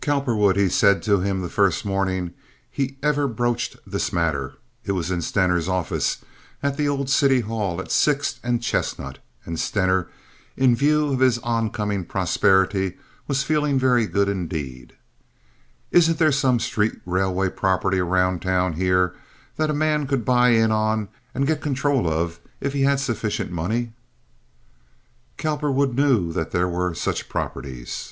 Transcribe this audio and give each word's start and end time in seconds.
"Cowperwood," 0.00 0.56
he 0.56 0.68
said 0.68 1.00
to 1.04 1.20
him 1.20 1.42
the 1.42 1.48
first 1.48 1.84
morning 1.84 2.32
he 2.68 2.98
ever 3.04 3.28
broached 3.28 3.76
this 3.86 4.12
matter—it 4.12 4.90
was 4.90 5.12
in 5.12 5.22
Stener's 5.22 5.68
office, 5.68 6.24
at 6.60 6.76
the 6.76 6.88
old 6.88 7.08
city 7.08 7.42
hall 7.42 7.80
at 7.80 7.92
Sixth 7.92 8.40
and 8.42 8.60
Chestnut, 8.60 9.20
and 9.46 9.60
Stener, 9.60 10.08
in 10.56 10.74
view 10.74 11.12
of 11.12 11.20
his 11.20 11.38
oncoming 11.44 12.04
prosperity, 12.04 12.96
was 13.28 13.44
feeling 13.44 13.78
very 13.78 14.06
good 14.06 14.28
indeed—"isn't 14.28 16.18
there 16.18 16.32
some 16.32 16.58
street 16.58 16.96
railway 17.06 17.48
property 17.48 18.00
around 18.00 18.42
town 18.42 18.72
here 18.72 19.14
that 19.56 19.70
a 19.70 19.72
man 19.72 20.04
could 20.08 20.24
buy 20.24 20.48
in 20.48 20.72
on 20.72 21.06
and 21.32 21.46
get 21.46 21.60
control 21.62 22.12
of 22.12 22.40
if 22.60 22.72
he 22.72 22.82
had 22.82 22.98
sufficient 22.98 23.52
money?" 23.52 23.92
Cowperwood 25.36 25.94
knew 25.94 26.32
that 26.32 26.50
there 26.50 26.66
were 26.68 26.92
such 26.92 27.28
properties. 27.28 28.08